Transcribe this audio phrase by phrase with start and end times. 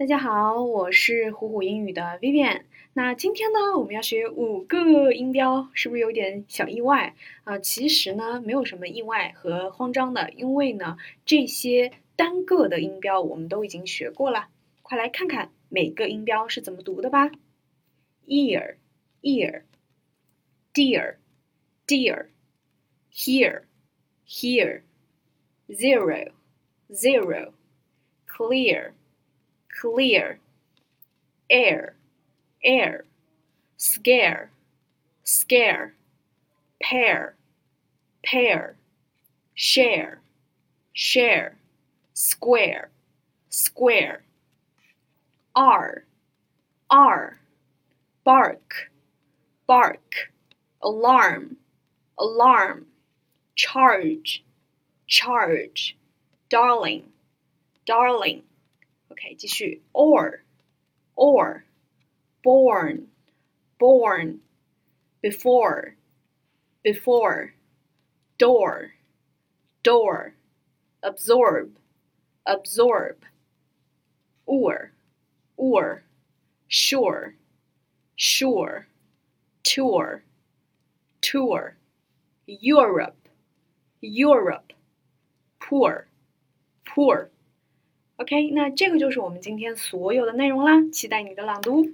[0.00, 2.62] 大家好，我是虎虎英语的 Vivian。
[2.94, 7.14] 那今天呢，我们要学五个音标，是不是有点小意外
[7.44, 7.58] 啊？
[7.58, 14.48] 其实呢，没有什么意外和慌张的，因为呢，这些单个的音标我们都已经学过了。
[14.80, 17.30] 快来看看每个音标是怎么读的吧。
[18.26, 18.76] ear
[19.20, 19.64] ear
[20.72, 21.16] dear
[21.86, 22.28] dear
[23.12, 23.64] here
[24.26, 24.80] here
[25.68, 26.32] zero
[26.90, 27.52] zero
[28.26, 28.92] clear
[29.78, 30.38] clear,
[31.48, 31.94] air,
[32.64, 33.04] air,
[33.76, 34.50] scare,
[35.24, 35.94] scare,
[36.82, 37.34] pair,
[38.24, 38.76] pair,
[39.54, 40.20] share,
[40.92, 41.56] share,
[42.14, 42.90] square,
[43.48, 44.22] square,
[45.54, 46.04] R,
[46.90, 47.38] R,
[48.24, 48.90] bark,
[49.66, 50.32] bark,
[50.82, 51.56] alarm,
[52.18, 52.86] alarm,
[53.54, 54.44] charge,
[55.06, 55.96] charge,
[56.48, 57.04] darling,
[57.86, 58.42] darling,
[59.10, 60.42] OK，继续，or
[61.14, 61.64] or or
[62.42, 63.08] born
[63.78, 64.40] born
[65.20, 65.94] before
[66.82, 67.52] before
[68.38, 68.92] door
[69.82, 70.34] door
[71.02, 71.76] absorb
[72.46, 73.16] absorb
[74.46, 74.92] or
[75.56, 76.02] or
[76.68, 77.34] sure
[78.16, 78.86] sure
[79.62, 80.22] tour
[81.20, 81.76] tour
[82.46, 83.28] Europe
[84.00, 84.72] Europe
[85.58, 86.06] poor
[86.86, 87.30] poor
[88.20, 91.88] OK，那这个就是我们今天所有的内容啦，期待你的朗读。